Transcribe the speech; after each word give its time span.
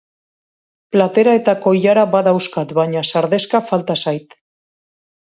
Platera 0.95 1.35
eta 1.39 1.53
koilara 1.65 2.05
badauzkat 2.15 2.73
baina 2.79 3.05
sardexka 3.13 3.63
falta 3.69 3.97
zait. 4.07 4.35